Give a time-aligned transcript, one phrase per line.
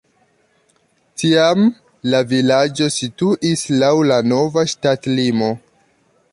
[1.23, 1.67] Tiam
[2.13, 5.55] la vilaĝo situis laŭ la nova ŝtatlimo.